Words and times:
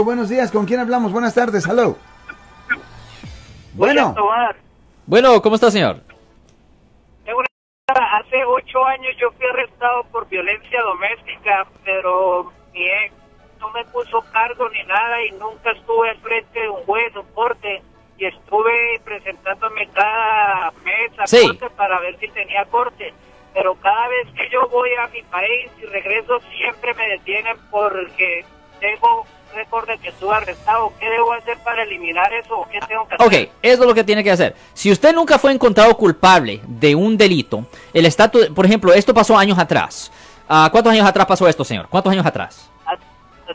Buenos 0.00 0.28
días, 0.28 0.52
¿con 0.52 0.64
quién 0.64 0.78
hablamos? 0.78 1.10
Buenas 1.10 1.34
tardes, 1.34 1.66
hello. 1.66 1.96
Bueno, 3.74 4.14
Bueno, 5.06 5.42
¿cómo 5.42 5.56
está, 5.56 5.72
señor? 5.72 6.02
Hace 7.88 8.44
ocho 8.44 8.84
años 8.86 9.16
yo 9.20 9.32
fui 9.32 9.44
arrestado 9.46 10.04
por 10.12 10.28
violencia 10.28 10.80
doméstica, 10.82 11.66
pero 11.84 12.52
mi 12.72 12.86
ex 12.86 13.12
no 13.58 13.70
me 13.70 13.84
puso 13.86 14.22
cargo 14.32 14.68
ni 14.68 14.84
nada 14.84 15.20
y 15.24 15.32
nunca 15.32 15.72
estuve 15.72 16.10
al 16.10 16.18
frente 16.18 16.60
de 16.60 16.68
un 16.68 16.84
juez 16.84 17.16
o 17.16 17.24
corte 17.34 17.82
y 18.18 18.26
estuve 18.26 19.00
presentándome 19.04 19.88
cada 19.88 20.70
mes 20.84 21.18
a 21.18 21.26
Sí. 21.26 21.44
corte 21.44 21.70
para 21.70 21.98
ver 21.98 22.16
si 22.20 22.28
tenía 22.28 22.64
corte. 22.66 23.12
Pero 23.52 23.74
cada 23.74 24.06
vez 24.06 24.28
que 24.36 24.48
yo 24.48 24.68
voy 24.68 24.90
a 25.02 25.08
mi 25.08 25.22
país 25.22 25.72
y 25.82 25.86
regreso 25.86 26.38
siempre 26.56 26.94
me 26.94 27.08
detienen 27.08 27.56
porque 27.68 28.44
tengo 28.78 29.26
récord 29.54 29.86
de 29.88 29.98
que 29.98 30.08
estuve 30.08 30.34
arrestado. 30.34 30.92
¿Qué 30.98 31.08
debo 31.08 31.32
hacer 31.32 31.58
para 31.58 31.82
eliminar 31.82 32.32
eso 32.32 32.66
qué 32.70 32.80
tengo 32.86 33.06
que 33.08 33.14
hacer? 33.14 33.26
Ok, 33.26 33.50
eso 33.62 33.82
es 33.82 33.88
lo 33.88 33.94
que 33.94 34.04
tiene 34.04 34.22
que 34.24 34.30
hacer. 34.30 34.54
Si 34.74 34.90
usted 34.90 35.14
nunca 35.14 35.38
fue 35.38 35.52
encontrado 35.52 35.96
culpable 35.96 36.60
de 36.66 36.94
un 36.94 37.16
delito, 37.16 37.66
el 37.92 38.06
estatus, 38.06 38.48
por 38.48 38.66
ejemplo, 38.66 38.92
esto 38.92 39.12
pasó 39.14 39.36
años 39.36 39.58
atrás. 39.58 40.10
Ah, 40.48 40.68
¿Cuántos 40.72 40.92
años 40.92 41.06
atrás 41.06 41.26
pasó 41.26 41.46
esto, 41.46 41.64
señor? 41.64 41.88
¿Cuántos 41.88 42.12
años 42.12 42.24
atrás? 42.24 42.70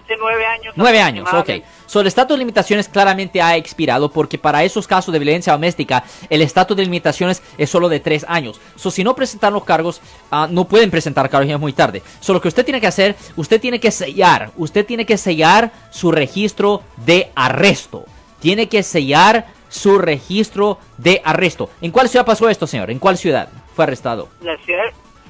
Hace 0.03 0.15
nueve 0.19 0.45
años. 0.45 0.73
Nueve 0.75 0.99
años, 0.99 1.29
ok. 1.33 1.49
So, 1.85 2.01
el 2.01 2.07
estatus 2.07 2.35
de 2.35 2.39
limitaciones 2.39 2.89
claramente 2.89 3.41
ha 3.41 3.55
expirado 3.55 4.11
porque 4.11 4.37
para 4.37 4.63
esos 4.63 4.87
casos 4.87 5.13
de 5.13 5.19
violencia 5.19 5.53
doméstica, 5.53 6.03
el 6.29 6.41
estatus 6.41 6.75
de 6.75 6.83
limitaciones 6.83 7.41
es 7.57 7.69
solo 7.69 7.87
de 7.87 7.99
tres 7.99 8.25
años. 8.27 8.59
So, 8.75 8.91
si 8.91 9.03
no 9.03 9.15
presentan 9.15 9.53
los 9.53 9.63
cargos, 9.63 10.01
ah, 10.31 10.47
no 10.49 10.65
pueden 10.65 10.91
presentar 10.91 11.29
cargos 11.29 11.47
ya 11.47 11.55
es 11.55 11.61
muy 11.61 11.73
tarde. 11.73 12.01
So, 12.19 12.33
lo 12.33 12.41
que 12.41 12.47
usted 12.49 12.65
tiene 12.65 12.81
que 12.81 12.87
hacer, 12.87 13.15
usted 13.35 13.61
tiene 13.61 13.79
que 13.79 13.91
sellar, 13.91 14.51
usted 14.57 14.85
tiene 14.85 15.05
que 15.05 15.17
sellar 15.17 15.71
su 15.89 16.11
registro 16.11 16.83
de 16.97 17.31
arresto. 17.35 18.05
Tiene 18.39 18.67
que 18.67 18.83
sellar 18.83 19.45
su 19.69 19.97
registro 19.97 20.77
de 20.97 21.21
arresto. 21.23 21.69
¿En 21.81 21.91
cuál 21.91 22.09
ciudad 22.09 22.25
pasó 22.25 22.49
esto, 22.49 22.67
señor? 22.67 22.91
¿En 22.91 22.99
cuál 22.99 23.17
ciudad 23.17 23.49
fue 23.75 23.83
arrestado? 23.85 24.29
La 24.41 24.57
ciudad, 24.57 24.83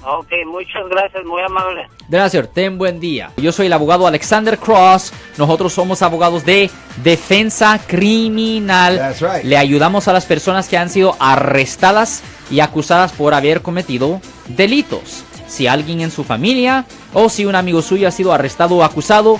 Ok, 0.05 0.27
muchas 0.47 0.87
gracias, 0.89 1.23
muy 1.23 1.41
amable. 1.41 1.87
Gracias, 2.09 2.51
ten 2.53 2.77
buen 2.77 2.99
día. 2.99 3.31
Yo 3.37 3.53
soy 3.53 3.67
el 3.67 3.73
abogado 3.73 4.05
Alexander 4.05 4.57
Cross. 4.57 5.13
Nosotros 5.37 5.71
somos 5.71 6.01
abogados 6.01 6.43
de 6.43 6.69
defensa 7.03 7.79
criminal. 7.87 8.97
That's 8.97 9.21
right. 9.21 9.45
Le 9.45 9.55
ayudamos 9.55 10.09
a 10.09 10.13
las 10.13 10.25
personas 10.25 10.67
que 10.67 10.77
han 10.77 10.89
sido 10.89 11.15
arrestadas 11.19 12.21
y 12.51 12.59
acusadas 12.59 13.13
por 13.13 13.33
haber 13.33 13.61
cometido 13.61 14.19
delitos. 14.49 15.23
Si 15.47 15.67
alguien 15.67 16.01
en 16.01 16.11
su 16.11 16.25
familia 16.25 16.85
o 17.13 17.29
si 17.29 17.45
un 17.45 17.55
amigo 17.55 17.81
suyo 17.81 18.07
ha 18.07 18.11
sido 18.11 18.33
arrestado 18.33 18.75
o 18.75 18.83
acusado, 18.83 19.39